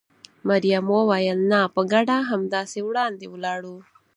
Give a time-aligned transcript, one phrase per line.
[0.47, 3.77] مريم وویل: نه، په ګډه همداسې وړاندې ولاړو.